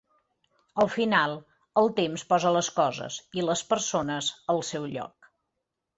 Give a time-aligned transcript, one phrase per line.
[0.83, 1.33] Al final,
[1.83, 5.33] el temps posa les coses -i les persones- al seu lloc.